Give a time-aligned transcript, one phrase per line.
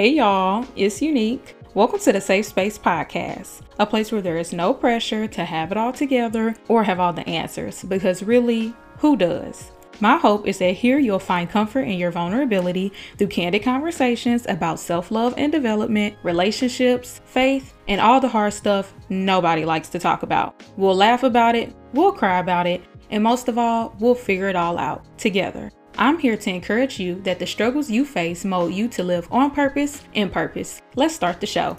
[0.00, 1.54] Hey y'all, it's Unique.
[1.74, 5.72] Welcome to the Safe Space Podcast, a place where there is no pressure to have
[5.72, 9.72] it all together or have all the answers, because really, who does?
[10.00, 14.80] My hope is that here you'll find comfort in your vulnerability through candid conversations about
[14.80, 20.22] self love and development, relationships, faith, and all the hard stuff nobody likes to talk
[20.22, 20.62] about.
[20.78, 24.56] We'll laugh about it, we'll cry about it, and most of all, we'll figure it
[24.56, 25.70] all out together.
[25.98, 29.50] I'm here to encourage you that the struggles you face mold you to live on
[29.50, 30.80] purpose in purpose.
[30.94, 31.76] Let's start the show.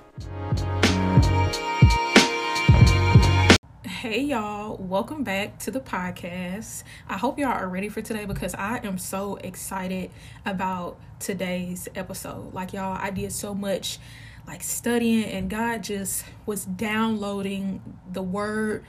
[3.84, 6.84] Hey y'all, welcome back to the podcast.
[7.08, 10.12] I hope y'all are ready for today because I am so excited
[10.46, 12.54] about today's episode.
[12.54, 14.00] Like y'all, I did so much
[14.46, 17.82] like studying and God just was downloading
[18.12, 18.84] the word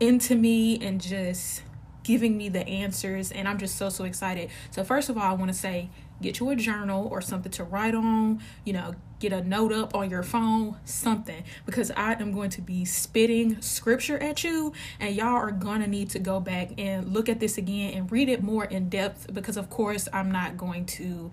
[0.00, 1.62] into me and just
[2.08, 4.48] giving me the answers and I'm just so so excited.
[4.70, 5.90] So first of all, I want to say
[6.22, 9.94] get you a journal or something to write on, you know, get a note up
[9.94, 15.14] on your phone, something because I am going to be spitting scripture at you and
[15.14, 18.30] y'all are going to need to go back and look at this again and read
[18.30, 21.30] it more in depth because of course I'm not going to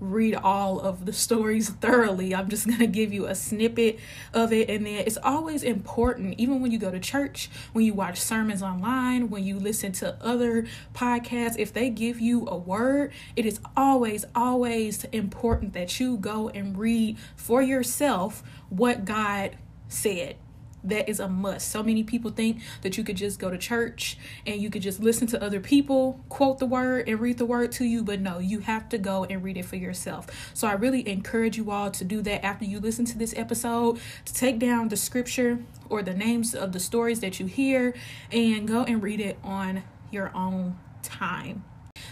[0.00, 2.34] read all of the stories thoroughly.
[2.34, 3.98] I'm just going to give you a snippet
[4.32, 4.68] of it.
[4.70, 8.62] And then it's always important, even when you go to church, when you watch sermons
[8.62, 13.60] online, when you listen to other podcasts, if they give you a word, it is
[13.76, 19.56] always, always important that you go and read for yourself what God
[19.88, 20.36] said
[20.84, 21.68] that is a must.
[21.68, 25.00] So many people think that you could just go to church and you could just
[25.00, 28.38] listen to other people quote the word and read the word to you, but no,
[28.38, 30.26] you have to go and read it for yourself.
[30.54, 33.98] So I really encourage you all to do that after you listen to this episode,
[34.24, 37.94] to take down the scripture or the names of the stories that you hear
[38.30, 41.64] and go and read it on your own time.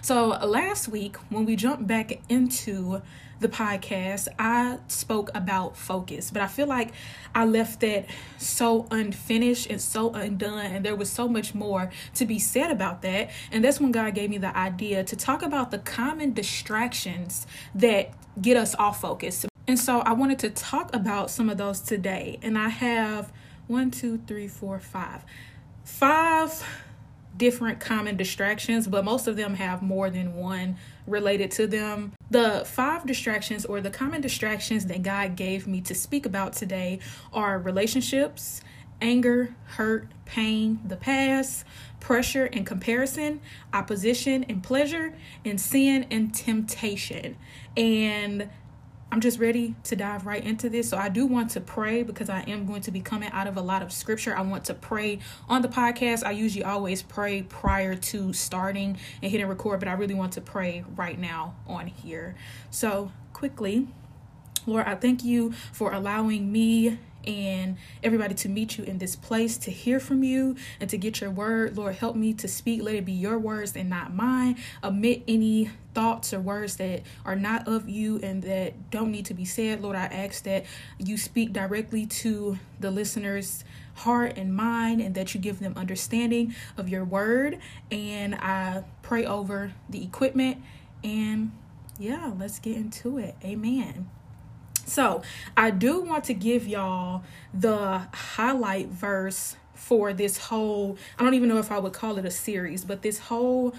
[0.02, 3.02] So last week, when we jumped back into
[3.40, 6.92] the podcast, I spoke about focus, but I feel like
[7.34, 8.06] I left that
[8.38, 13.02] so unfinished and so undone, and there was so much more to be said about
[13.02, 13.30] that.
[13.52, 18.12] And that's when God gave me the idea to talk about the common distractions that
[18.40, 19.46] get us off focus.
[19.66, 22.38] And so I wanted to talk about some of those today.
[22.42, 23.32] And I have
[23.66, 25.24] one, two, three, four, five.
[25.84, 26.64] Five
[27.38, 30.76] different common distractions, but most of them have more than one
[31.06, 32.12] related to them.
[32.30, 36.98] The five distractions or the common distractions that God gave me to speak about today
[37.32, 38.60] are relationships,
[39.00, 41.64] anger, hurt, pain, the past,
[42.00, 43.40] pressure and comparison,
[43.72, 47.36] opposition and pleasure, and sin and temptation.
[47.76, 48.50] And
[49.10, 50.90] I'm just ready to dive right into this.
[50.90, 53.56] So I do want to pray because I am going to be coming out of
[53.56, 54.36] a lot of scripture.
[54.36, 56.24] I want to pray on the podcast.
[56.24, 60.42] I usually always pray prior to starting and hitting record, but I really want to
[60.42, 62.34] pray right now on here.
[62.70, 63.88] So quickly,
[64.66, 69.58] Lord, I thank you for allowing me and everybody to meet you in this place,
[69.58, 71.76] to hear from you, and to get your word.
[71.76, 72.82] Lord, help me to speak.
[72.82, 74.56] Let it be your words and not mine.
[74.82, 79.34] Omit any thoughts or words that are not of you and that don't need to
[79.34, 79.80] be said.
[79.82, 80.64] Lord, I ask that
[80.98, 83.64] you speak directly to the listeners'
[83.94, 87.58] heart and mind and that you give them understanding of your word.
[87.90, 90.62] And I pray over the equipment.
[91.02, 91.52] And
[91.98, 93.34] yeah, let's get into it.
[93.44, 94.08] Amen.
[94.88, 95.22] So,
[95.56, 97.22] I do want to give y'all
[97.52, 102.24] the highlight verse for this whole, I don't even know if I would call it
[102.24, 103.74] a series, but this whole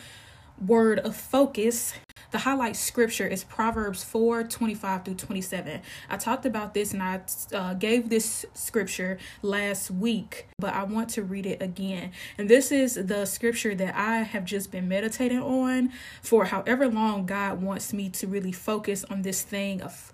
[0.66, 1.94] word of focus
[2.32, 5.82] the highlight scripture is Proverbs 4 25 through 27.
[6.10, 7.22] I talked about this and I
[7.52, 12.12] uh, gave this scripture last week, but I want to read it again.
[12.38, 15.92] And this is the scripture that I have just been meditating on
[16.22, 20.14] for however long God wants me to really focus on this thing of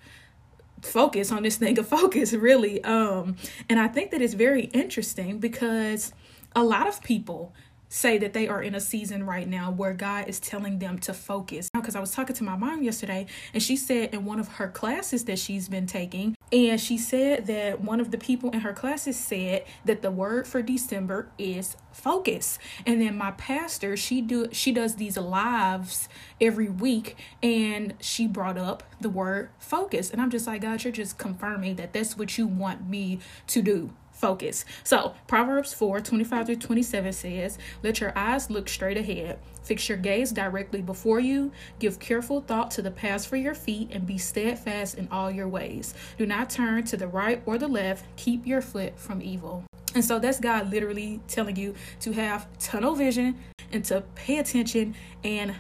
[0.82, 2.84] focus on this thing of focus really.
[2.84, 3.36] Um
[3.70, 6.14] and i think that it's very interesting because
[6.56, 7.54] a lot of people
[7.96, 11.14] say that they are in a season right now where God is telling them to
[11.14, 11.70] focus.
[11.74, 14.68] Because I was talking to my mom yesterday, and she said in one of her
[14.68, 18.74] classes that she's been taking, and she said that one of the people in her
[18.74, 22.60] classes said that the word for December is focus.
[22.86, 26.10] And then my pastor, she do she does these lives
[26.42, 30.92] every week, and she brought up the word focus, and I'm just like, God, you're
[30.92, 33.92] just confirming that that's what you want me to do
[34.26, 34.66] focus.
[34.84, 39.38] So, Proverbs 4 25 through 27 says, Let your eyes look straight ahead.
[39.62, 41.52] Fix your gaze directly before you.
[41.78, 45.48] Give careful thought to the paths for your feet and be steadfast in all your
[45.48, 45.94] ways.
[46.18, 48.04] Do not turn to the right or the left.
[48.16, 49.64] Keep your foot from evil.
[49.94, 53.38] And so that's God literally telling you to have tunnel vision
[53.72, 55.54] and to pay attention and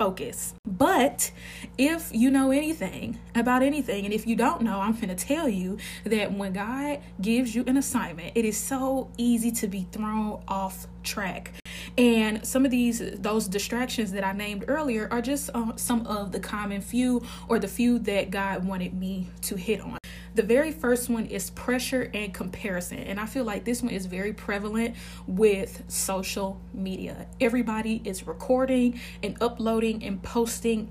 [0.00, 0.54] focus.
[0.66, 1.30] But
[1.76, 5.46] if you know anything about anything, and if you don't know, I'm going to tell
[5.46, 10.42] you that when God gives you an assignment, it is so easy to be thrown
[10.48, 11.52] off track.
[11.98, 16.32] And some of these, those distractions that I named earlier, are just uh, some of
[16.32, 19.98] the common few or the few that God wanted me to hit on.
[20.34, 22.98] The very first one is pressure and comparison.
[22.98, 24.96] And I feel like this one is very prevalent
[25.26, 27.26] with social media.
[27.40, 30.88] Everybody is recording and uploading and posting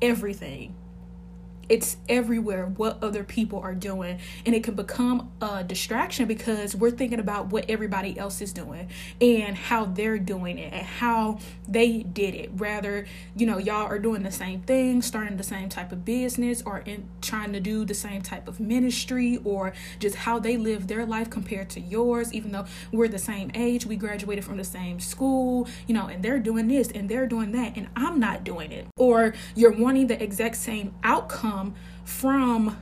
[0.00, 0.74] everything
[1.68, 4.18] it's everywhere what other people are doing.
[4.44, 8.88] And it can become a distraction because we're thinking about what everybody else is doing
[9.20, 11.38] and how they're doing it and how
[11.68, 12.50] they did it.
[12.54, 13.06] Rather
[13.36, 16.78] you know y'all are doing the same thing starting the same type of business or
[16.80, 21.06] in trying to do the same type of ministry or just how they live their
[21.06, 22.32] life compared to yours.
[22.32, 26.22] Even though we're the same age we graduated from the same school you know and
[26.22, 28.86] they're doing this and they're doing that and I'm not doing it.
[28.96, 32.76] Or you're wanting the exact same outcome come from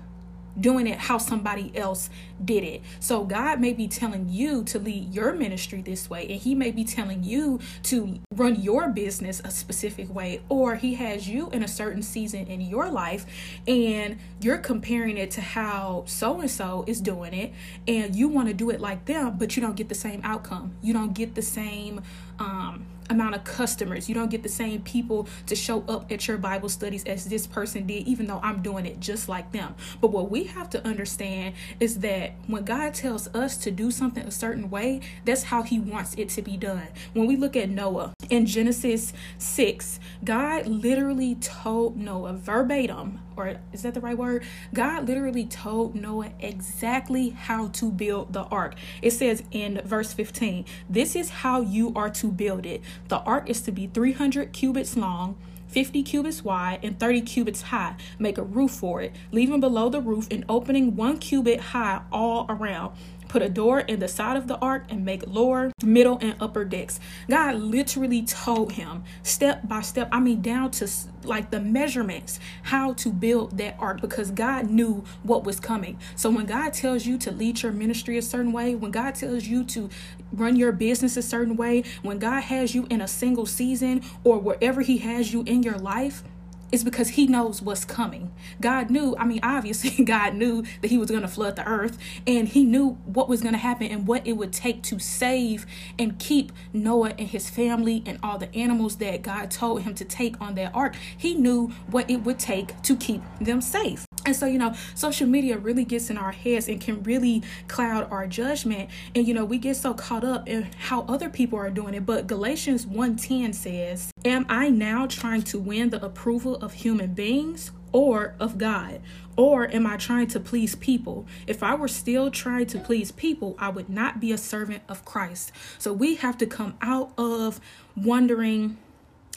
[0.59, 2.11] doing it how somebody else
[2.45, 2.83] did it.
[2.99, 6.73] So God may be telling you to lead your ministry this way, and He may
[6.73, 11.63] be telling you to run your business a specific way, or He has you in
[11.63, 13.25] a certain season in your life,
[13.67, 17.53] and you're comparing it to how so and so is doing it,
[17.87, 20.75] and you want to do it like them, but you don't get the same outcome.
[20.83, 22.03] You don't get the same
[22.39, 24.09] um amount of customers.
[24.09, 27.47] You don't get the same people to show up at your Bible studies as this
[27.47, 29.75] person did, even though I'm doing it just like them.
[30.01, 34.25] But what we have to understand is that when God tells us to do something
[34.25, 36.89] a certain way, that's how He wants it to be done.
[37.13, 43.83] When we look at Noah in Genesis 6, God literally told Noah verbatim, or is
[43.83, 44.45] that the right word?
[44.75, 48.75] God literally told Noah exactly how to build the ark.
[49.01, 52.83] It says in verse 15, This is how you are to build it.
[53.09, 55.37] The ark is to be 300 cubits long.
[55.69, 57.95] 50 cubits wide and 30 cubits high.
[58.19, 62.47] Make a roof for it, leaving below the roof an opening one cubit high all
[62.49, 62.97] around.
[63.31, 66.65] Put a door in the side of the ark and make lower, middle, and upper
[66.65, 66.99] decks.
[67.29, 70.89] God literally told him step by step, I mean, down to
[71.23, 75.97] like the measurements, how to build that ark because God knew what was coming.
[76.17, 79.47] So when God tells you to lead your ministry a certain way, when God tells
[79.47, 79.89] you to
[80.33, 84.41] run your business a certain way, when God has you in a single season or
[84.41, 86.25] wherever He has you in your life,
[86.73, 88.33] it's because he knows what's coming.
[88.61, 91.99] God knew, I mean, obviously, God knew that he was going to flood the earth,
[92.27, 95.67] and he knew what was going to happen and what it would take to save
[95.99, 100.05] and keep Noah and his family and all the animals that God told him to
[100.05, 100.97] take on that ark.
[101.17, 104.07] He knew what it would take to keep them safe.
[104.31, 108.07] And so, you know, social media really gets in our heads and can really cloud
[108.13, 108.89] our judgment.
[109.13, 112.07] And, you know, we get so caught up in how other people are doing it.
[112.07, 117.73] But Galatians 1:10 says, Am I now trying to win the approval of human beings
[117.91, 119.01] or of God?
[119.37, 121.27] Or am I trying to please people?
[121.49, 125.05] If I were still trying to please people, I would not be a servant of
[125.05, 125.51] Christ.
[125.79, 127.61] So we have to come out of
[127.97, 128.79] wondering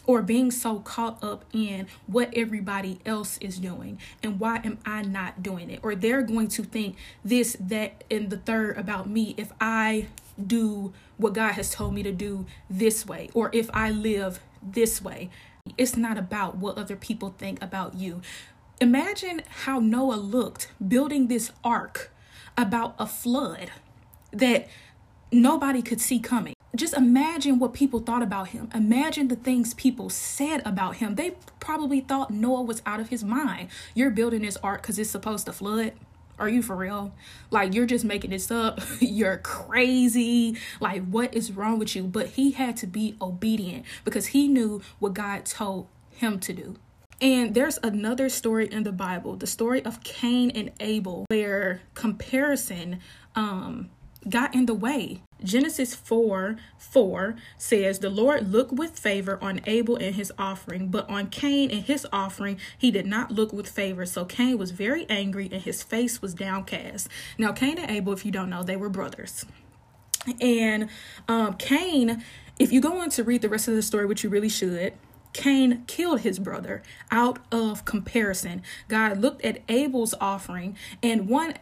[0.05, 5.01] or being so caught up in what everybody else is doing and why am I
[5.01, 5.79] not doing it?
[5.83, 10.07] Or they're going to think this, that, and the third about me if I
[10.45, 15.01] do what God has told me to do this way or if I live this
[15.01, 15.29] way.
[15.77, 18.21] It's not about what other people think about you.
[18.81, 22.11] Imagine how Noah looked building this ark
[22.57, 23.71] about a flood
[24.31, 24.67] that
[25.31, 28.69] nobody could see coming just imagine what people thought about him.
[28.73, 31.15] Imagine the things people said about him.
[31.15, 33.69] They probably thought Noah was out of his mind.
[33.93, 35.93] You're building this ark because it's supposed to flood.
[36.39, 37.13] Are you for real?
[37.51, 38.81] Like, you're just making this up.
[38.99, 40.57] you're crazy.
[40.79, 42.03] Like, what is wrong with you?
[42.03, 46.75] But he had to be obedient because he knew what God told him to do.
[47.21, 52.99] And there's another story in the Bible, the story of Cain and Abel, where comparison
[53.35, 53.91] um,
[54.27, 55.21] got in the way.
[55.43, 61.09] Genesis 4 4 says, The Lord looked with favor on Abel and his offering, but
[61.09, 64.05] on Cain and his offering he did not look with favor.
[64.05, 67.07] So Cain was very angry and his face was downcast.
[67.37, 69.45] Now, Cain and Abel, if you don't know, they were brothers.
[70.39, 70.89] And
[71.27, 72.23] um, Cain,
[72.59, 74.93] if you go on to read the rest of the story, which you really should,
[75.33, 78.61] Cain killed his brother out of comparison.
[78.87, 81.55] God looked at Abel's offering, and one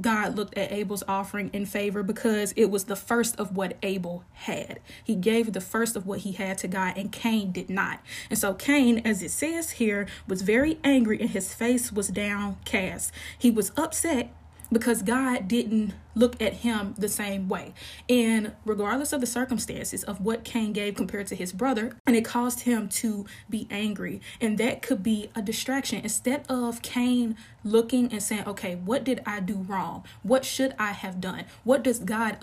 [0.00, 4.24] God looked at Abel's offering in favor because it was the first of what Abel
[4.32, 4.80] had.
[5.02, 8.00] He gave the first of what he had to God, and Cain did not.
[8.28, 13.12] And so Cain, as it says here, was very angry and his face was downcast.
[13.38, 14.34] He was upset
[14.70, 17.74] because God didn't look at him the same way.
[18.08, 22.24] And regardless of the circumstances of what Cain gave compared to his brother, and it
[22.24, 24.20] caused him to be angry.
[24.40, 26.00] And that could be a distraction.
[26.02, 30.04] Instead of Cain looking and saying, okay, what did I do wrong?
[30.22, 31.44] What should I have done?
[31.64, 32.38] What does God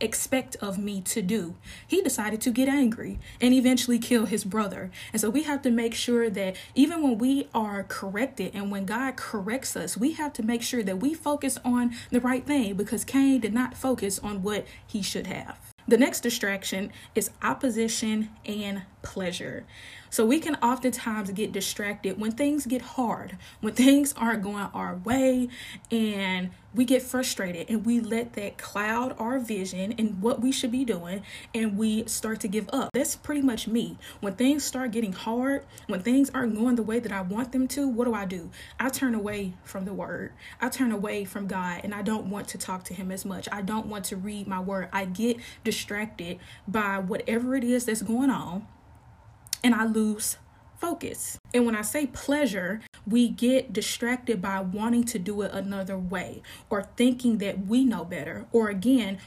[0.00, 1.54] expect of me to do?
[1.86, 4.90] He decided to get angry and eventually kill his brother.
[5.12, 8.86] And so we have to make sure that even when we are corrected and when
[8.86, 12.74] God corrects us, we have to make sure that we focus on the right thing
[12.74, 15.58] because Cain did not focus on what he should have.
[15.86, 19.64] The next distraction is opposition and pleasure.
[20.14, 24.94] So we can oftentimes get distracted when things get hard, when things aren't going our
[24.98, 25.48] way,
[25.90, 30.70] and we get frustrated and we let that cloud our vision and what we should
[30.70, 32.90] be doing, and we start to give up.
[32.92, 33.98] That's pretty much me.
[34.20, 37.66] When things start getting hard, when things aren't going the way that I want them
[37.66, 38.50] to, what do I do?
[38.78, 40.32] I turn away from the word.
[40.60, 43.48] I turn away from God, and I don't want to talk to Him as much.
[43.50, 44.90] I don't want to read my word.
[44.92, 48.68] I get distracted by whatever it is that's going on
[49.64, 50.36] and I lose
[50.76, 51.38] focus.
[51.54, 56.42] And when I say pleasure, we get distracted by wanting to do it another way
[56.70, 59.18] or thinking that we know better, or again,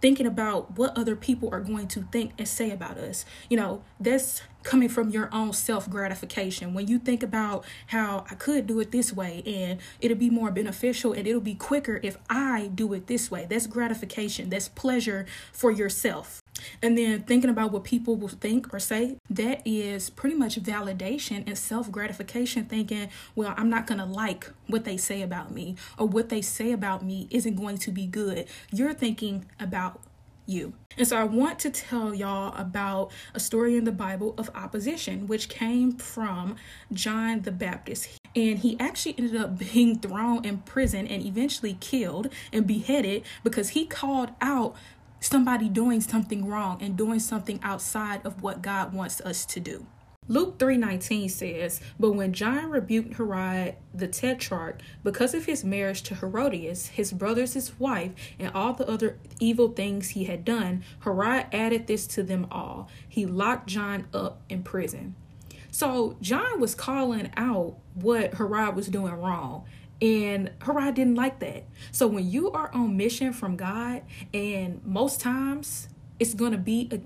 [0.00, 3.24] thinking about what other people are going to think and say about us.
[3.48, 6.74] You know, that's coming from your own self gratification.
[6.74, 10.50] When you think about how I could do it this way and it'll be more
[10.50, 15.26] beneficial and it'll be quicker if I do it this way, that's gratification, that's pleasure
[15.52, 16.42] for yourself.
[16.82, 21.44] And then thinking about what people will think or say, that is pretty much validation
[21.46, 25.76] and self gratification, thinking, well, I'm not going to like what they say about me,
[25.98, 28.46] or what they say about me isn't going to be good.
[28.70, 30.00] You're thinking about
[30.48, 30.72] you.
[30.96, 35.28] And so I want to tell y'all about a story in the Bible of opposition,
[35.28, 36.56] which came from
[36.92, 38.08] John the Baptist.
[38.34, 43.70] And he actually ended up being thrown in prison and eventually killed and beheaded because
[43.70, 44.74] he called out
[45.20, 49.86] somebody doing something wrong and doing something outside of what God wants us to do.
[50.30, 56.16] Luke 3:19 says, "But when John rebuked Herod the tetrarch because of his marriage to
[56.16, 61.86] Herodias, his brother's wife, and all the other evil things he had done, Herod added
[61.86, 62.88] this to them all.
[63.08, 65.14] He locked John up in prison."
[65.70, 69.64] So John was calling out what Herod was doing wrong.
[70.00, 71.64] And Herod didn't like that.
[71.90, 74.02] So when you are on mission from God,
[74.32, 75.88] and most times
[76.20, 77.00] it's going to be a,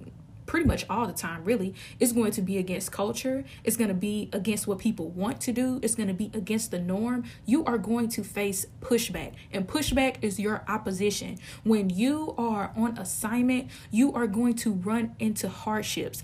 [0.45, 3.45] pretty much all the time, really, it's going to be against culture.
[3.65, 5.81] It's going to be against what people want to do.
[5.83, 7.25] It's going to be against the norm.
[7.47, 11.39] You are going to face pushback, and pushback is your opposition.
[11.65, 16.23] When you are on assignment, you are going to run into hardships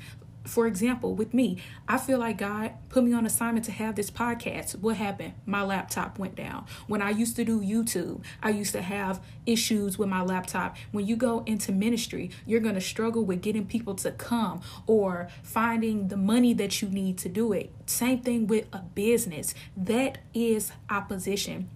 [0.49, 4.11] for example, with me, I feel like God put me on assignment to have this
[4.11, 4.78] podcast.
[4.81, 5.35] What happened?
[5.47, 6.64] My laptop went down.
[6.87, 10.76] When I used to do YouTube, I used to have issues with my laptop.
[10.90, 15.28] When you go into ministry, you're going to struggle with getting people to come or
[15.43, 17.71] finding the money that you need to do it.
[17.87, 19.55] Same thing with a business.
[19.76, 21.69] That is opposition.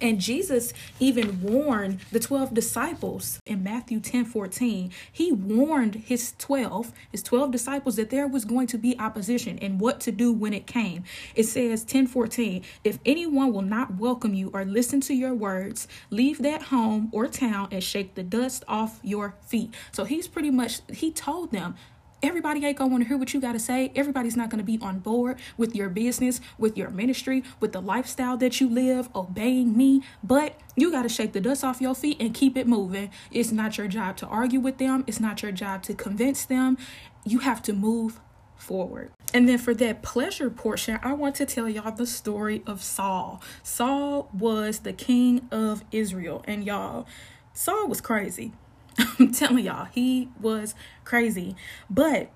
[0.00, 4.90] And Jesus even warned the 12 disciples in Matthew 10 14.
[5.12, 9.80] He warned his 12, his 12 disciples, that there was going to be opposition and
[9.80, 11.04] what to do when it came.
[11.34, 15.86] It says 10 14, if anyone will not welcome you or listen to your words,
[16.10, 19.74] leave that home or town and shake the dust off your feet.
[19.92, 21.74] So he's pretty much, he told them,
[22.22, 23.92] Everybody ain't gonna want to hear what you got to say.
[23.96, 28.36] Everybody's not gonna be on board with your business, with your ministry, with the lifestyle
[28.36, 30.02] that you live, obeying me.
[30.22, 33.10] But you got to shake the dust off your feet and keep it moving.
[33.30, 36.76] It's not your job to argue with them, it's not your job to convince them.
[37.24, 38.20] You have to move
[38.56, 39.12] forward.
[39.32, 43.40] And then for that pleasure portion, I want to tell y'all the story of Saul.
[43.62, 47.06] Saul was the king of Israel, and y'all,
[47.54, 48.52] Saul was crazy.
[49.18, 51.56] I'm telling y'all, he was crazy.
[51.88, 52.30] But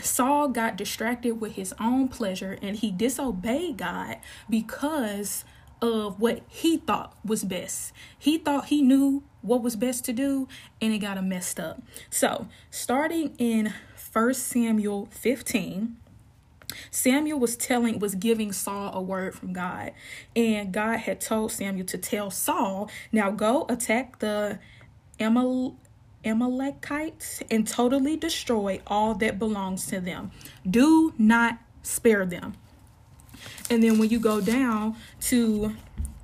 [0.00, 5.44] Saul got distracted with his own pleasure and he disobeyed God because
[5.80, 7.92] of what he thought was best.
[8.18, 10.48] He thought he knew what was best to do
[10.80, 11.82] and it got him messed up.
[12.10, 13.72] So, starting in
[14.12, 15.96] 1 Samuel 15,
[16.90, 19.92] Samuel was telling, was giving Saul a word from God,
[20.34, 24.58] and God had told Samuel to tell Saul, Now go attack the
[25.20, 25.76] Amal-
[26.26, 30.32] Amalekites and totally destroy all that belongs to them.
[30.68, 32.54] Do not spare them.
[33.70, 35.76] And then when you go down to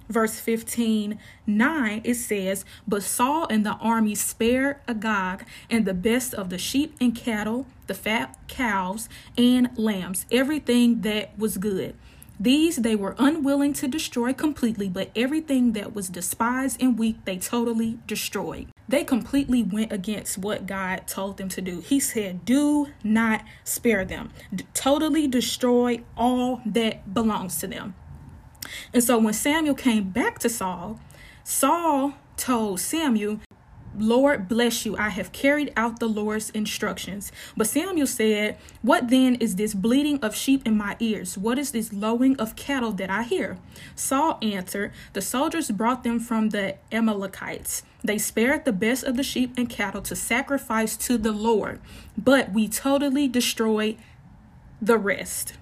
[0.08, 6.34] verse 15 9 it says but saul and the army spared agag and the best
[6.34, 11.94] of the sheep and cattle the fat cows and lambs everything that was good
[12.42, 17.38] These they were unwilling to destroy completely, but everything that was despised and weak they
[17.38, 18.66] totally destroyed.
[18.92, 21.80] They completely went against what God told them to do.
[21.80, 27.94] He said, Do not spare them, D- totally destroy all that belongs to them.
[28.92, 31.00] And so when Samuel came back to Saul,
[31.42, 33.40] Saul told Samuel,
[33.96, 34.94] Lord bless you.
[34.98, 37.32] I have carried out the Lord's instructions.
[37.56, 41.38] But Samuel said, What then is this bleating of sheep in my ears?
[41.38, 43.56] What is this lowing of cattle that I hear?
[43.94, 47.84] Saul answered, The soldiers brought them from the Amalekites.
[48.04, 51.80] They spared the best of the sheep and cattle to sacrifice to the Lord,
[52.16, 53.96] but we totally destroyed
[54.80, 55.54] the rest.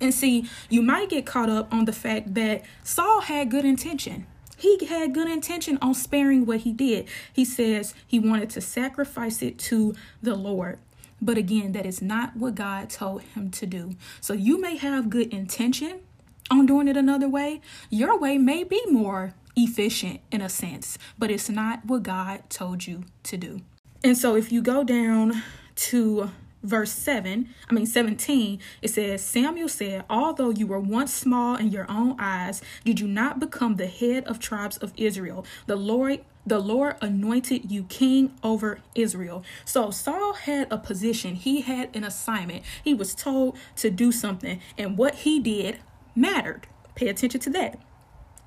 [0.00, 4.26] And see, you might get caught up on the fact that Saul had good intention
[4.62, 7.08] he had good intention on sparing what he did.
[7.32, 9.92] He says he wanted to sacrifice it to
[10.22, 10.78] the Lord.
[11.20, 13.96] But again, that is not what God told him to do.
[14.20, 16.02] So you may have good intention
[16.48, 17.60] on doing it another way.
[17.90, 22.86] Your way may be more efficient in a sense, but it's not what God told
[22.86, 23.60] you to do.
[24.04, 25.42] And so if you go down
[25.74, 26.30] to
[26.62, 31.70] verse 7, I mean 17, it says, Samuel said, Although you were once small in
[31.70, 35.44] your own eyes, did you not become the head of tribes of Israel?
[35.66, 39.44] The Lord the Lord anointed you king over Israel.
[39.64, 42.64] So Saul had a position, he had an assignment.
[42.82, 45.78] He was told to do something, and what he did
[46.16, 46.66] mattered.
[46.96, 47.78] Pay attention to that.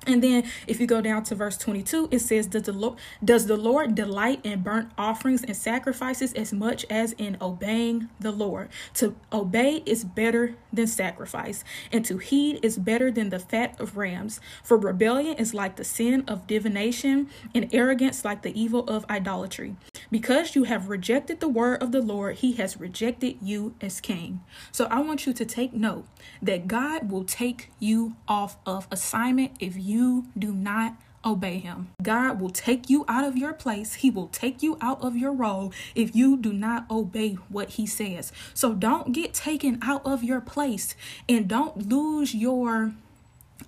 [0.06, 3.46] And then if you go down to verse 22, it says, does the, Lord, does
[3.46, 8.68] the Lord delight in burnt offerings and sacrifices as much as in obeying the Lord?
[8.94, 13.96] To obey is better than sacrifice, and to heed is better than the fat of
[13.96, 14.40] rams.
[14.62, 19.76] For rebellion is like the sin of divination, and arrogance like the evil of idolatry.
[20.10, 24.40] Because you have rejected the word of the Lord, he has rejected you as king.
[24.70, 26.06] So I want you to take note
[26.40, 31.88] that God will take you off of assignment if you you do not obey him.
[32.02, 33.94] God will take you out of your place.
[33.94, 37.86] He will take you out of your role if you do not obey what he
[37.86, 38.32] says.
[38.54, 40.94] So don't get taken out of your place
[41.28, 42.94] and don't lose your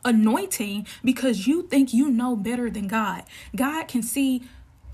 [0.04, 3.24] anointing because you think you know better than God.
[3.56, 4.42] God can see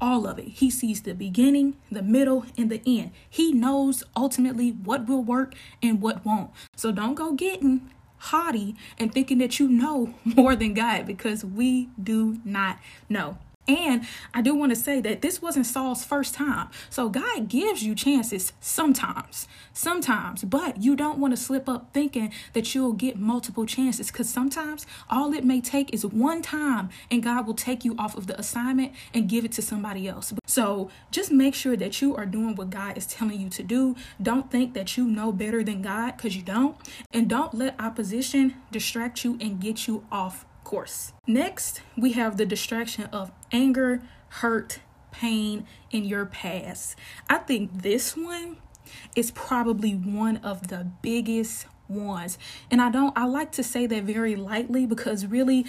[0.00, 0.48] all of it.
[0.48, 3.12] He sees the beginning, the middle, and the end.
[3.28, 6.50] He knows ultimately what will work and what won't.
[6.76, 7.90] So don't go getting
[8.24, 13.38] haughty and thinking that you know more than God because we do not know.
[13.66, 16.68] And I do want to say that this wasn't Saul's first time.
[16.90, 22.32] So God gives you chances sometimes, sometimes, but you don't want to slip up thinking
[22.52, 27.22] that you'll get multiple chances because sometimes all it may take is one time and
[27.22, 30.34] God will take you off of the assignment and give it to somebody else.
[30.46, 33.96] So just make sure that you are doing what God is telling you to do.
[34.20, 36.76] Don't think that you know better than God because you don't.
[37.12, 40.44] And don't let opposition distract you and get you off
[40.74, 41.12] course.
[41.24, 44.80] Next, we have the distraction of anger, hurt,
[45.12, 46.96] pain in your past.
[47.30, 48.56] I think this one
[49.14, 52.38] is probably one of the biggest ones.
[52.72, 55.64] And I don't I like to say that very lightly because really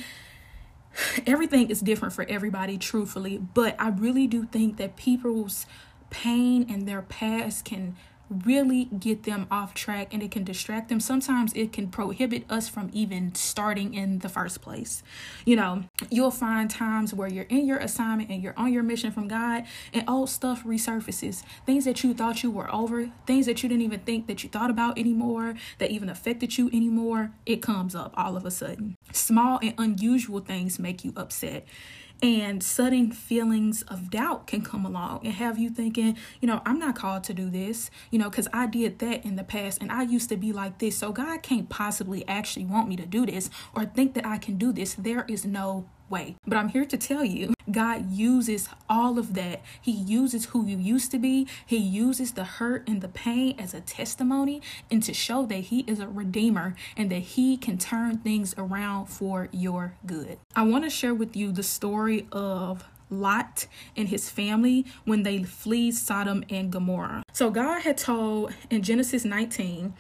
[1.28, 5.68] everything is different for everybody truthfully, but I really do think that people's
[6.10, 7.96] pain and their past can
[8.30, 11.00] really get them off track and it can distract them.
[11.00, 15.04] Sometimes it can prohibit us from even starting in the first place.
[15.46, 19.12] You know, you'll find times where you're in your assignment and you're on your mission
[19.12, 21.44] from God and old stuff resurfaces.
[21.66, 24.50] Things that you thought you were over, things that you didn't even think that you
[24.50, 28.98] thought about anymore, that even affected you anymore, it comes up all of a sudden.
[29.12, 31.66] Small and unusual things make you upset
[32.26, 36.80] and sudden feelings of doubt can come along and have you thinking, you know, I'm
[36.80, 39.92] not called to do this, you know, because I did that in the past and
[39.92, 40.98] I used to be like this.
[40.98, 44.58] So God can't possibly actually want me to do this or think that I can
[44.58, 44.96] do this.
[44.96, 46.36] There is no way.
[46.46, 49.62] But I'm here to tell you, God uses all of that.
[49.82, 51.48] He uses who you used to be.
[51.66, 55.82] He uses the hurt and the pain as a testimony and to show that He
[55.82, 60.38] is a redeemer and that He can turn things around for your good.
[60.56, 65.44] I want to share with you the story of Lot and his family when they
[65.44, 67.24] flee Sodom and Gomorrah.
[67.34, 69.94] So God had told in Genesis 19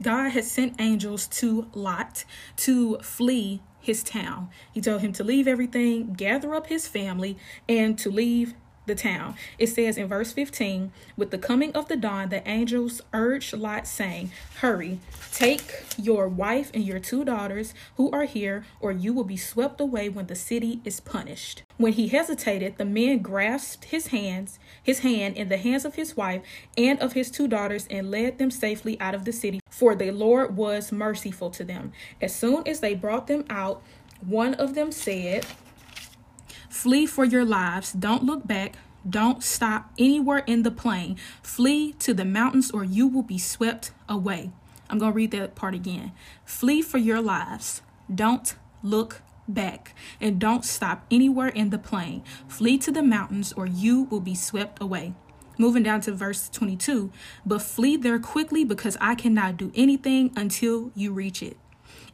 [0.00, 2.24] God had sent angels to Lot
[2.56, 4.48] to flee his town.
[4.72, 7.36] He told him to leave everything, gather up his family,
[7.68, 8.54] and to leave
[8.86, 9.34] the town.
[9.58, 13.86] It says in verse 15, with the coming of the dawn, the angels urged Lot,
[13.86, 14.98] saying, Hurry,
[15.32, 19.80] take your wife and your two daughters who are here, or you will be swept
[19.80, 21.62] away when the city is punished.
[21.76, 26.16] When he hesitated, the men grasped his hands, his hand in the hands of his
[26.16, 26.42] wife
[26.76, 30.10] and of his two daughters, and led them safely out of the city for the
[30.10, 31.92] Lord was merciful to them.
[32.20, 33.82] As soon as they brought them out,
[34.20, 35.46] one of them said,
[36.72, 38.76] Flee for your lives, don't look back.
[39.08, 41.18] Don't stop anywhere in the plain.
[41.42, 44.50] Flee to the mountains, or you will be swept away.
[44.88, 46.12] I'm going to read that part again.
[46.46, 47.82] Flee for your lives.
[48.12, 52.22] Don't look back and don't stop anywhere in the plain.
[52.48, 55.12] Flee to the mountains, or you will be swept away.
[55.58, 57.12] Moving down to verse 22,
[57.44, 61.58] but flee there quickly because I cannot do anything until you reach it.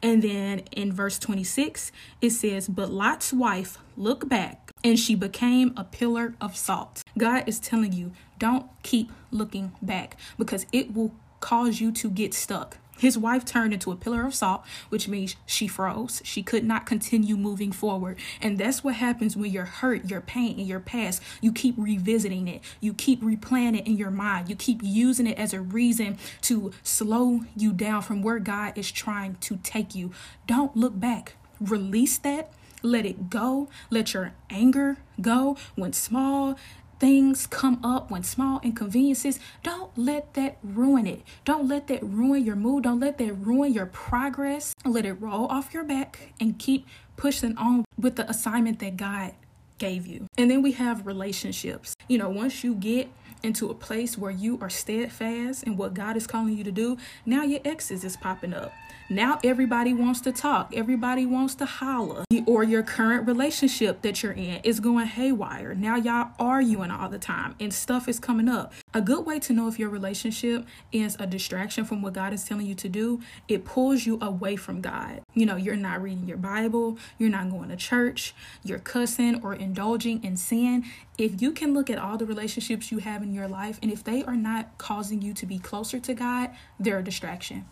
[0.03, 5.73] And then in verse 26, it says, But Lot's wife looked back and she became
[5.77, 7.03] a pillar of salt.
[7.17, 12.35] God is telling you, don't keep looking back because it will cause you to get
[12.35, 12.79] stuck.
[12.99, 16.21] His wife turned into a pillar of salt, which means she froze.
[16.25, 18.19] She could not continue moving forward.
[18.43, 21.23] And that's what happens when you're hurt, your pain, and your past.
[21.41, 22.63] You keep revisiting it.
[22.81, 24.49] You keep replaying it in your mind.
[24.49, 28.91] You keep using it as a reason to slow you down from where God is
[28.91, 30.13] trying to take you.
[30.47, 31.35] Don't look back.
[31.61, 32.53] Release that.
[32.83, 33.69] Let it go.
[33.91, 36.57] Let your anger go when small
[36.99, 41.23] things come up, when small inconveniences, don't let that ruin it.
[41.45, 42.85] Don't let that ruin your mood.
[42.85, 44.75] Don't let that ruin your progress.
[44.85, 49.33] Let it roll off your back and keep pushing on with the assignment that God
[49.79, 50.27] gave you.
[50.37, 51.95] And then we have relationships.
[52.09, 53.09] You know, once you get
[53.43, 56.97] into a place where you are steadfast in what God is calling you to do,
[57.25, 58.73] now your exes is popping up.
[59.11, 64.33] Now everybody wants to talk, everybody wants to holler, or your current relationship that you're
[64.33, 65.75] in is going haywire.
[65.75, 68.75] Now y'all arguing all the time and stuff is coming up.
[68.95, 72.45] A good way to know if your relationship is a distraction from what God is
[72.45, 75.21] telling you to do, it pulls you away from God.
[75.35, 79.53] You know, you're not reading your Bible, you're not going to church, you're cussing or
[79.53, 80.87] indulging in sin.
[81.19, 84.03] If you can look at all the relationships you have in your life and if
[84.05, 87.67] they are not causing you to be closer to God, they're a distraction.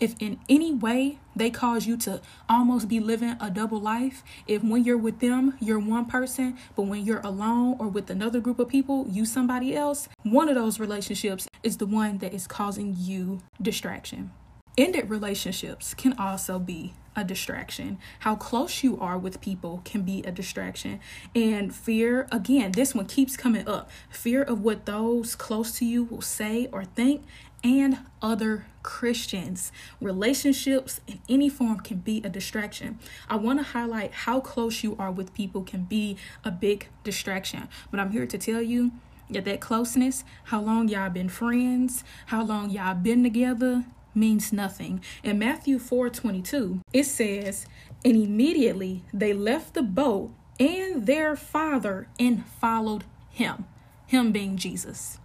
[0.00, 4.62] If in any way they cause you to almost be living a double life, if
[4.62, 8.58] when you're with them, you're one person, but when you're alone or with another group
[8.58, 12.94] of people, you somebody else, one of those relationships is the one that is causing
[12.98, 14.30] you distraction.
[14.78, 17.98] Ended relationships can also be a distraction.
[18.20, 21.00] How close you are with people can be a distraction.
[21.34, 23.90] And fear, again, this one keeps coming up.
[24.10, 27.24] Fear of what those close to you will say or think
[27.64, 29.72] and other Christians.
[30.00, 32.98] Relationships in any form can be a distraction.
[33.28, 37.68] I want to highlight how close you are with people can be a big distraction.
[37.90, 38.92] But I'm here to tell you
[39.30, 45.00] that that closeness, how long y'all been friends, how long y'all been together means nothing.
[45.22, 47.66] In Matthew 4:22, it says,
[48.04, 53.66] "And immediately they left the boat and their father and followed him."
[54.06, 55.18] Him being Jesus.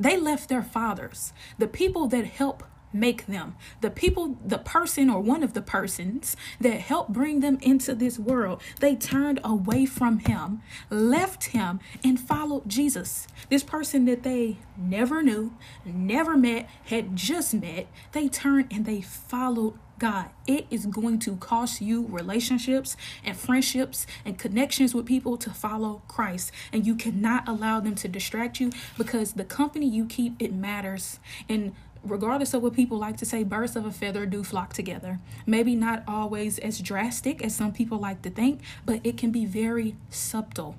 [0.00, 5.20] They left their fathers, the people that help make them, the people, the person or
[5.20, 8.62] one of the persons that helped bring them into this world.
[8.80, 13.28] They turned away from him, left him, and followed Jesus.
[13.50, 15.52] This person that they never knew,
[15.84, 21.36] never met, had just met, they turned and they followed God, it is going to
[21.36, 26.52] cost you relationships and friendships and connections with people to follow Christ.
[26.72, 31.20] And you cannot allow them to distract you because the company you keep, it matters.
[31.50, 35.20] And regardless of what people like to say, birds of a feather do flock together.
[35.44, 39.44] Maybe not always as drastic as some people like to think, but it can be
[39.44, 40.76] very subtle.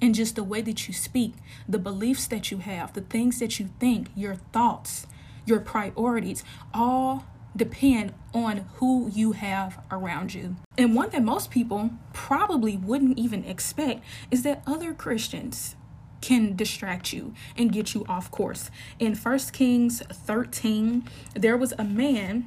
[0.00, 1.34] And just the way that you speak,
[1.68, 5.08] the beliefs that you have, the things that you think, your thoughts,
[5.46, 7.24] your priorities, all
[7.56, 10.56] depend on who you have around you.
[10.78, 15.76] And one that most people probably wouldn't even expect is that other Christians
[16.20, 18.70] can distract you and get you off course.
[18.98, 22.46] In First Kings 13, there was a man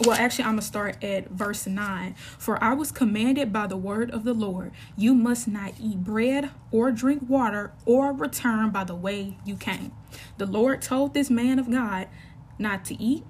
[0.00, 2.16] well, actually, I'm going to start at verse 9.
[2.36, 6.50] For I was commanded by the word of the Lord, you must not eat bread
[6.72, 9.92] or drink water or return by the way you came.
[10.36, 12.08] The Lord told this man of God
[12.58, 13.22] not to eat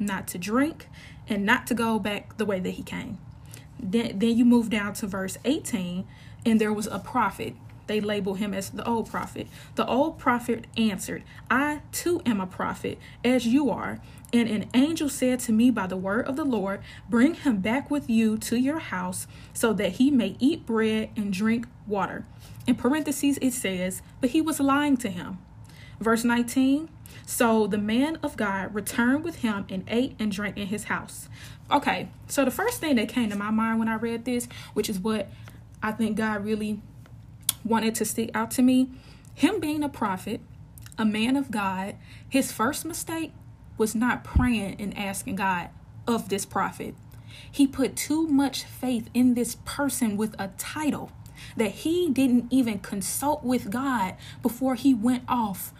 [0.00, 0.88] not to drink,
[1.28, 3.18] and not to go back the way that he came.
[3.78, 6.06] Then, then you move down to verse 18,
[6.44, 7.54] and there was a prophet.
[7.86, 9.48] They label him as the old prophet.
[9.74, 14.00] The old prophet answered, I too am a prophet, as you are.
[14.32, 17.90] And an angel said to me by the word of the Lord, Bring him back
[17.90, 22.24] with you to your house, so that he may eat bread and drink water.
[22.64, 25.38] In parentheses, it says, But he was lying to him.
[25.98, 26.88] Verse 19
[27.30, 31.28] so the man of God returned with him and ate and drank in his house.
[31.70, 34.90] Okay, so the first thing that came to my mind when I read this, which
[34.90, 35.28] is what
[35.80, 36.82] I think God really
[37.64, 38.90] wanted to stick out to me,
[39.32, 40.40] him being a prophet,
[40.98, 41.94] a man of God,
[42.28, 43.32] his first mistake
[43.78, 45.68] was not praying and asking God
[46.08, 46.96] of this prophet.
[47.48, 51.12] He put too much faith in this person with a title
[51.56, 55.72] that he didn't even consult with God before he went off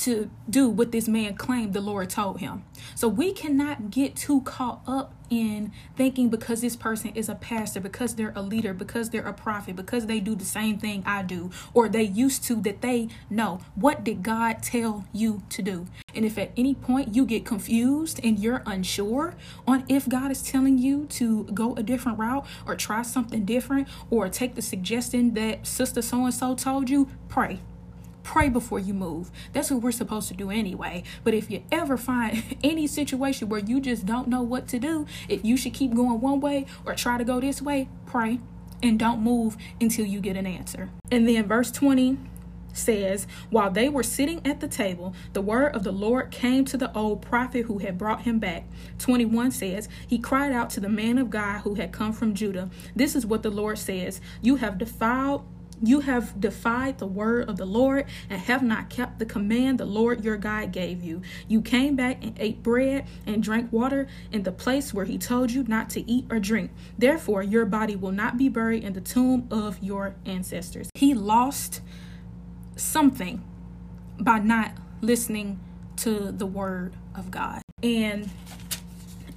[0.00, 2.64] to do what this man claimed the Lord told him.
[2.94, 7.80] So we cannot get too caught up in thinking because this person is a pastor,
[7.80, 11.22] because they're a leader, because they're a prophet, because they do the same thing I
[11.22, 13.60] do, or they used to, that they know.
[13.74, 15.86] What did God tell you to do?
[16.14, 19.34] And if at any point you get confused and you're unsure
[19.66, 23.86] on if God is telling you to go a different route or try something different
[24.08, 27.60] or take the suggestion that sister so and so told you, pray
[28.22, 29.30] pray before you move.
[29.52, 31.02] That's what we're supposed to do anyway.
[31.24, 35.06] But if you ever find any situation where you just don't know what to do,
[35.28, 38.40] if you should keep going one way or try to go this way, pray
[38.82, 40.90] and don't move until you get an answer.
[41.10, 42.18] And then verse 20
[42.72, 46.76] says, While they were sitting at the table, the word of the Lord came to
[46.76, 48.64] the old prophet who had brought him back.
[48.98, 52.70] 21 says, He cried out to the man of God who had come from Judah.
[52.94, 55.44] This is what the Lord says You have defiled
[55.82, 59.86] you have defied the word of the Lord and have not kept the command the
[59.86, 61.22] Lord your God gave you.
[61.48, 65.50] You came back and ate bread and drank water in the place where he told
[65.50, 66.70] you not to eat or drink.
[66.98, 70.90] Therefore, your body will not be buried in the tomb of your ancestors.
[70.94, 71.80] He lost
[72.76, 73.42] something
[74.18, 75.60] by not listening
[75.96, 77.62] to the word of God.
[77.82, 78.28] And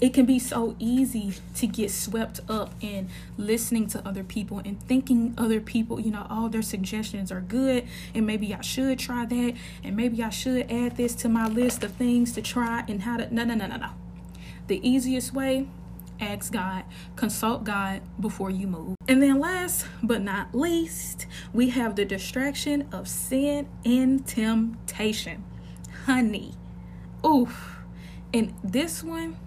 [0.01, 4.82] it can be so easy to get swept up in listening to other people and
[4.84, 9.25] thinking other people, you know, all their suggestions are good and maybe I should try
[9.25, 9.53] that
[9.84, 13.17] and maybe I should add this to my list of things to try and how
[13.17, 13.89] to no no no no no.
[14.67, 15.67] The easiest way
[16.19, 16.84] ask God,
[17.15, 18.95] consult God before you move.
[19.08, 25.43] And then, last but not least, we have the distraction of sin and temptation.
[26.06, 26.53] Honey,
[27.25, 27.77] oof.
[28.34, 29.38] And this one,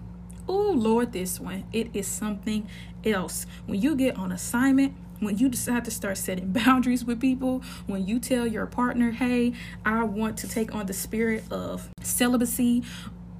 [0.47, 2.67] oh Lord, this one, it is something
[3.05, 3.45] else.
[3.65, 8.05] When you get on assignment, when you decide to start setting boundaries with people, when
[8.05, 9.53] you tell your partner, hey,
[9.85, 12.83] I want to take on the spirit of celibacy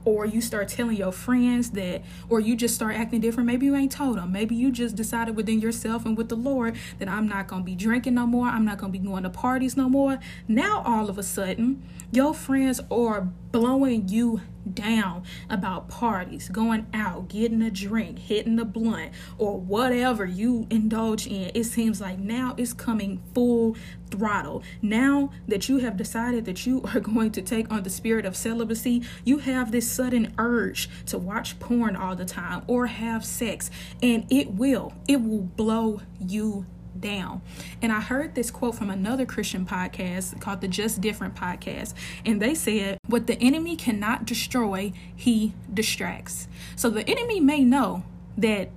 [0.08, 3.46] or you start telling your friends that, or you just start acting different.
[3.46, 4.32] Maybe you ain't told them.
[4.32, 7.66] Maybe you just decided within yourself and with the Lord that I'm not going to
[7.66, 8.48] be drinking no more.
[8.48, 10.18] I'm not going to be going to parties no more.
[10.48, 14.40] Now, all of a sudden, your friends are blowing you
[14.74, 21.28] down about parties, going out, getting a drink, hitting a blunt, or whatever you indulge
[21.28, 21.52] in.
[21.54, 23.76] It seems like now it's coming full
[24.10, 24.64] throttle.
[24.82, 28.36] Now that you have decided that you are going to take on the spirit of
[28.36, 33.70] celibacy, you have this sudden urge to watch porn all the time or have sex,
[34.02, 36.66] and it will, it will blow you
[37.00, 37.42] down.
[37.82, 41.94] And I heard this quote from another Christian podcast called the Just Different podcast.
[42.26, 46.48] And they said, What the enemy cannot destroy, he distracts.
[46.76, 48.04] So the enemy may know
[48.38, 48.70] that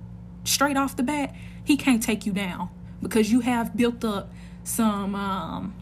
[0.43, 2.69] straight off the bat, he can't take you down
[3.01, 4.31] because you have built up
[4.63, 5.75] some, um,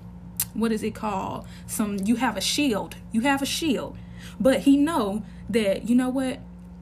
[0.54, 1.48] what is it called?
[1.68, 2.96] Some, you have a shield.
[3.12, 3.98] You have a shield.
[4.40, 6.40] But he know that, you know what?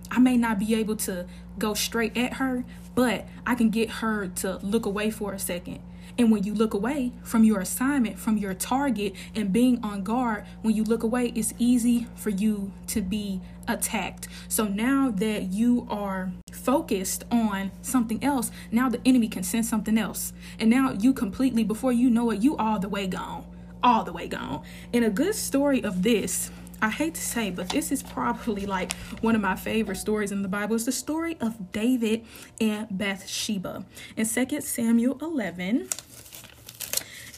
[0.09, 1.27] I may not be able to
[1.59, 2.63] go straight at her,
[2.95, 5.79] but I can get her to look away for a second.
[6.17, 10.45] And when you look away from your assignment, from your target, and being on guard,
[10.61, 14.27] when you look away, it's easy for you to be attacked.
[14.47, 19.97] So now that you are focused on something else, now the enemy can send something
[19.97, 20.33] else.
[20.59, 23.45] And now you completely, before you know it, you all the way gone.
[23.83, 24.63] All the way gone.
[24.93, 26.49] And a good story of this
[26.79, 30.43] I hate to say, but this is probably like one of my favorite stories in
[30.43, 30.75] the Bible.
[30.75, 32.23] It's the story of David
[32.61, 33.83] and Bathsheba.
[34.15, 35.89] In 2 Samuel 11,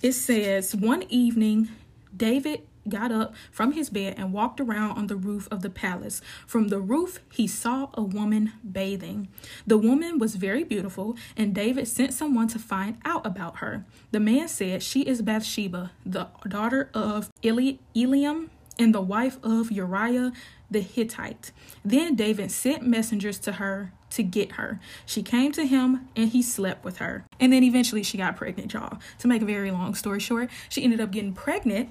[0.01, 1.69] it says, One evening,
[2.15, 6.21] David got up from his bed and walked around on the roof of the palace.
[6.47, 9.27] From the roof, he saw a woman bathing.
[9.67, 13.85] The woman was very beautiful, and David sent someone to find out about her.
[14.11, 19.71] The man said, She is Bathsheba, the daughter of Eli- Eliam and the wife of
[19.71, 20.31] Uriah
[20.69, 21.51] the Hittite.
[21.83, 24.79] Then David sent messengers to her to get her.
[25.05, 27.25] She came to him and he slept with her.
[27.39, 28.99] And then eventually she got pregnant, y'all.
[29.19, 31.89] To make a very long story short, she ended up getting pregnant.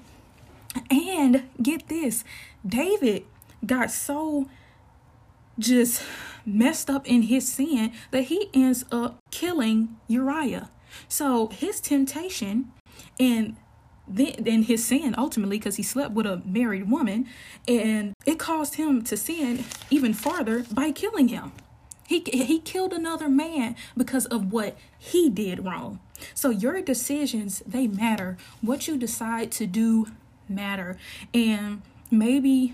[0.91, 2.23] And get this
[2.65, 3.25] David
[3.65, 4.47] got so
[5.57, 6.03] just
[6.45, 10.69] messed up in his sin that he ends up killing Uriah.
[11.07, 12.71] So his temptation
[13.19, 13.55] and
[14.09, 17.27] then his sin ultimately because he slept with a married woman
[17.67, 21.51] and it caused him to sin even farther by killing him.
[22.07, 25.99] He he killed another man because of what he did wrong.
[26.33, 28.37] So your decisions they matter.
[28.61, 30.07] What you decide to do
[30.47, 30.97] matter.
[31.33, 32.73] And maybe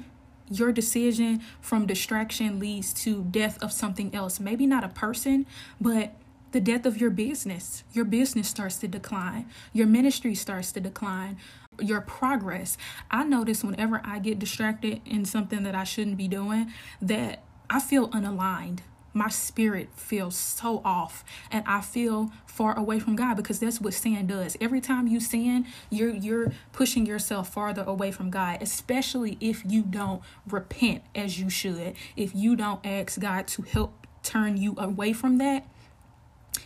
[0.50, 4.40] your decision from distraction leads to death of something else.
[4.40, 5.46] Maybe not a person,
[5.82, 6.14] but
[6.56, 7.84] the death of your business.
[7.92, 9.46] Your business starts to decline.
[9.74, 11.36] Your ministry starts to decline.
[11.82, 12.78] Your progress.
[13.12, 17.82] I notice whenever I get distracted in something that I shouldn't be doing, that I
[17.82, 18.80] feel unaligned
[19.14, 23.94] my spirit feels so off and I feel far away from God because that's what
[23.94, 24.58] sin does.
[24.60, 29.84] Every time you sin, you're you're pushing yourself farther away from God, especially if you
[29.84, 31.96] don't repent as you should.
[32.18, 35.66] If you don't ask God to help turn you away from that,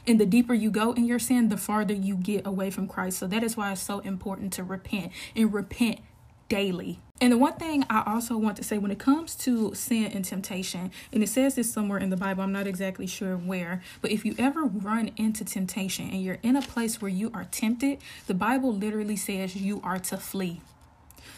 [0.09, 3.19] and the deeper you go in your sin, the farther you get away from Christ.
[3.19, 5.99] So that is why it's so important to repent and repent
[6.49, 6.99] daily.
[7.21, 10.25] And the one thing I also want to say when it comes to sin and
[10.25, 14.09] temptation, and it says this somewhere in the Bible, I'm not exactly sure where, but
[14.09, 17.99] if you ever run into temptation and you're in a place where you are tempted,
[18.25, 20.61] the Bible literally says you are to flee.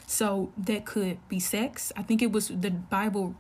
[0.08, 1.92] So that could be sex.
[1.98, 3.36] I think it was the Bible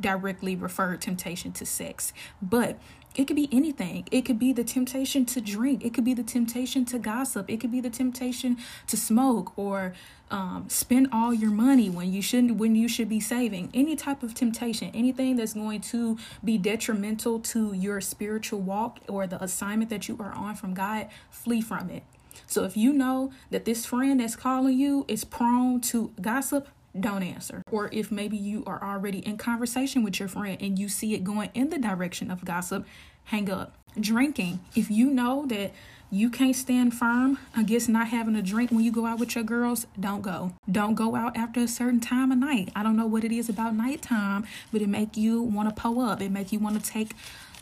[0.00, 2.78] directly referred temptation to sex, but
[3.16, 4.06] it could be anything.
[4.10, 5.84] It could be the temptation to drink.
[5.84, 7.48] It could be the temptation to gossip.
[7.48, 9.94] It could be the temptation to smoke or
[10.30, 13.70] um, spend all your money when you shouldn't, when you should be saving.
[13.72, 19.26] Any type of temptation, anything that's going to be detrimental to your spiritual walk or
[19.26, 22.02] the assignment that you are on from God, flee from it.
[22.46, 26.68] So if you know that this friend that's calling you is prone to gossip,
[27.00, 27.62] don't answer.
[27.70, 31.24] Or if maybe you are already in conversation with your friend and you see it
[31.24, 32.86] going in the direction of gossip,
[33.24, 33.76] hang up.
[33.98, 34.60] Drinking.
[34.74, 35.72] If you know that
[36.10, 39.44] you can't stand firm against not having a drink when you go out with your
[39.44, 40.52] girls, don't go.
[40.70, 42.70] Don't go out after a certain time of night.
[42.76, 46.00] I don't know what it is about nighttime, but it make you want to pull
[46.00, 46.20] up.
[46.22, 47.12] It make you want to take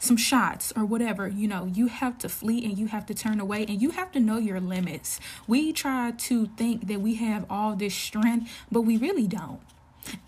[0.04, 3.40] some shots or whatever, you know, you have to flee and you have to turn
[3.40, 5.18] away and you have to know your limits.
[5.46, 9.60] We try to think that we have all this strength, but we really don't.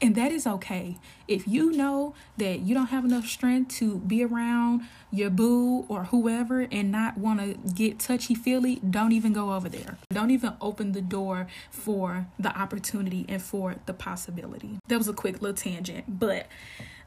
[0.00, 0.98] And that is okay.
[1.28, 6.04] If you know that you don't have enough strength to be around your boo or
[6.04, 9.98] whoever and not want to get touchy feely, don't even go over there.
[10.12, 14.78] Don't even open the door for the opportunity and for the possibility.
[14.88, 16.46] That was a quick little tangent, but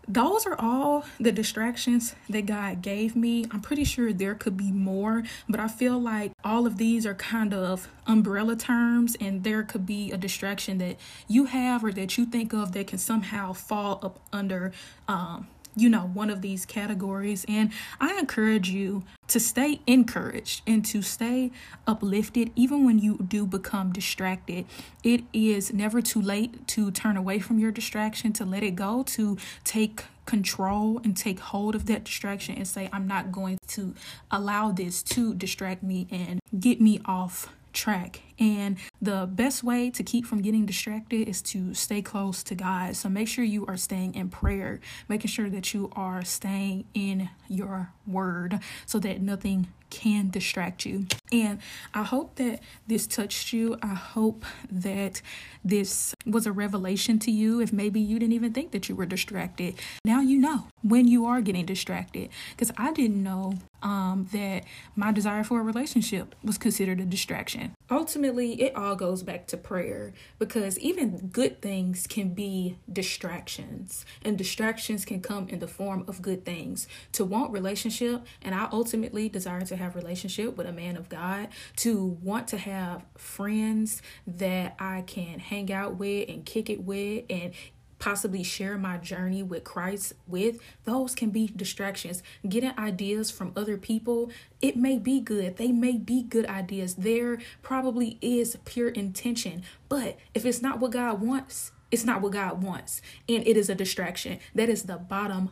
[0.10, 3.46] those are all the distractions that God gave me.
[3.52, 7.14] I'm pretty sure there could be more, but I feel like all of these are
[7.14, 12.18] kind of umbrella terms, and there could be a distraction that you have or that
[12.18, 14.72] you think of that can somehow fall up under
[15.08, 17.46] um, you know, one of these categories.
[17.48, 21.52] And I encourage you to stay encouraged and to stay
[21.86, 24.66] uplifted, even when you do become distracted.
[25.04, 29.04] It is never too late to turn away from your distraction, to let it go,
[29.04, 33.96] to take control and take hold of that distraction and say, I'm not going to
[34.30, 38.22] allow this to distract me and get me off track.
[38.40, 42.96] And the best way to keep from getting distracted is to stay close to God.
[42.96, 47.30] So make sure you are staying in prayer, making sure that you are staying in
[47.48, 51.08] your word so that nothing can distract you.
[51.32, 51.60] And
[51.94, 53.78] I hope that this touched you.
[53.82, 55.22] I hope that
[55.64, 57.60] this was a revelation to you.
[57.62, 59.76] If maybe you didn't even think that you were distracted,
[60.06, 62.30] now you know when you are getting distracted.
[62.52, 64.64] Because I didn't know um, that
[64.96, 67.74] my desire for a relationship was considered a distraction.
[67.90, 74.38] Ultimately, it all goes back to prayer because even good things can be distractions, and
[74.38, 76.88] distractions can come in the form of good things.
[77.14, 81.50] To want relationship, and I ultimately desire to have relationship with a man of God,
[81.78, 87.26] to want to have friends that I can hang out with and kick it with
[87.30, 87.54] and
[88.00, 92.24] possibly share my journey with Christ with, those can be distractions.
[92.48, 95.58] Getting ideas from other people, it may be good.
[95.58, 96.96] They may be good ideas.
[96.96, 99.64] There probably is pure intention.
[99.90, 103.02] But if it's not what God wants, it's not what God wants.
[103.28, 104.40] And it is a distraction.
[104.56, 105.52] That is the bottom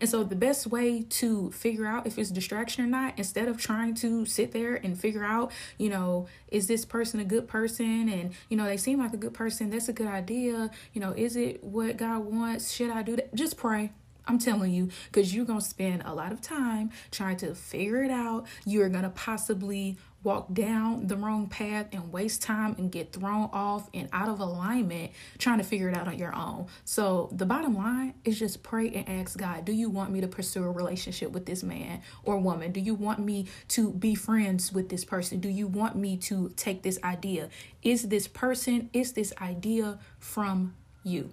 [0.00, 3.58] And so the best way to figure out if it's distraction or not, instead of
[3.58, 8.08] trying to sit there and figure out, you know, is this person a good person?
[8.08, 9.70] And, you know, they seem like a good person.
[9.70, 10.70] That's a good idea.
[10.92, 12.72] You know, is it what God wants?
[12.72, 13.34] Should I do that?
[13.34, 13.92] Just pray.
[14.26, 18.02] I'm telling you, because you're going to spend a lot of time trying to figure
[18.02, 18.46] it out.
[18.64, 23.48] You're going to possibly walk down the wrong path and waste time and get thrown
[23.52, 26.66] off and out of alignment trying to figure it out on your own.
[26.84, 30.28] So, the bottom line is just pray and ask God, do you want me to
[30.28, 32.72] pursue a relationship with this man or woman?
[32.72, 35.40] Do you want me to be friends with this person?
[35.40, 37.50] Do you want me to take this idea?
[37.82, 41.30] Is this person, is this idea from you?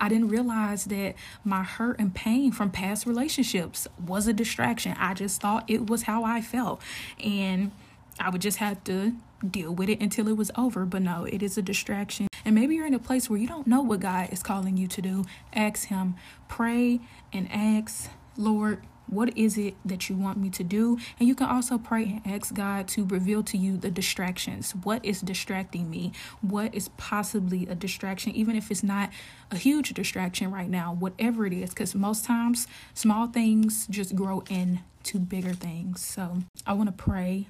[0.00, 1.14] I didn't realize that
[1.44, 4.96] my hurt and pain from past relationships was a distraction.
[4.98, 6.82] I just thought it was how I felt.
[7.22, 7.70] And
[8.18, 9.14] I would just have to
[9.48, 10.84] deal with it until it was over.
[10.84, 12.28] But no, it is a distraction.
[12.44, 14.86] And maybe you're in a place where you don't know what God is calling you
[14.88, 15.24] to do.
[15.52, 16.16] Ask Him,
[16.48, 17.00] pray
[17.32, 20.98] and ask, Lord, what is it that you want me to do?
[21.18, 24.72] And you can also pray and ask God to reveal to you the distractions.
[24.72, 26.12] What is distracting me?
[26.40, 29.10] What is possibly a distraction, even if it's not
[29.50, 34.42] a huge distraction right now, whatever it is, because most times small things just grow
[34.48, 36.02] into bigger things.
[36.02, 37.48] So I want to pray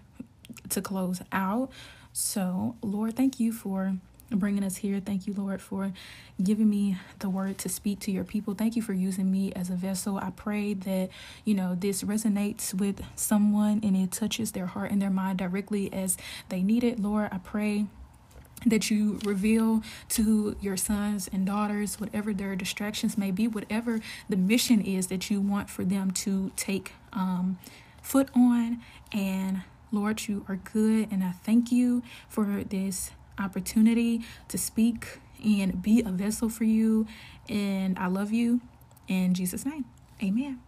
[0.70, 1.70] to close out.
[2.12, 3.96] So, Lord, thank you for
[4.30, 5.00] bringing us here.
[5.00, 5.92] Thank you, Lord, for
[6.42, 8.55] giving me the word to speak to your people.
[8.55, 10.18] Thank you for using me as a vessel.
[10.18, 11.11] I pray that,
[11.44, 15.92] you know, this resonates with someone and it touches their heart and their mind directly
[15.92, 16.16] as
[16.48, 16.98] they need it.
[16.98, 17.86] Lord, I pray
[18.66, 24.36] that you reveal to your sons and daughters, whatever their distractions may be, whatever the
[24.36, 27.59] mission is that you want for them to take um,
[28.00, 28.80] foot on.
[29.12, 29.62] And
[29.93, 31.11] Lord, you are good.
[31.11, 37.07] And I thank you for this opportunity to speak and be a vessel for you.
[37.49, 38.61] And I love you
[39.09, 39.85] in Jesus' name.
[40.22, 40.61] Amen.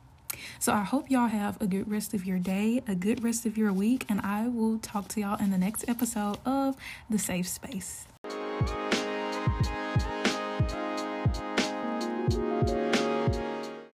[0.58, 3.56] So I hope y'all have a good rest of your day, a good rest of
[3.56, 6.76] your week, and I will talk to y'all in the next episode of
[7.08, 8.06] The Safe Space.